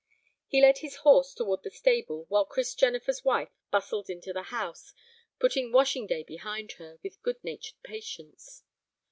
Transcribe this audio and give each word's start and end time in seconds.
He 0.47 0.63
led 0.63 0.79
his 0.79 0.95
horse 1.05 1.31
toward 1.31 1.61
the 1.61 1.69
stable 1.69 2.25
while 2.27 2.43
Chris 2.43 2.73
Jennifer's 2.73 3.23
wife 3.23 3.51
bustled 3.69 4.09
into 4.09 4.33
the 4.33 4.41
house, 4.49 4.95
putting 5.37 5.71
washing 5.71 6.07
day 6.07 6.23
behind 6.23 6.71
her 6.79 6.97
with 7.03 7.21
good 7.21 7.37
natured 7.43 7.83
patience. 7.83 8.63